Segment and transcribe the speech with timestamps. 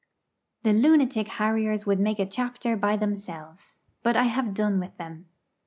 [0.63, 5.27] The lunatic harriers would make a chapter by themselves; but I have done with them.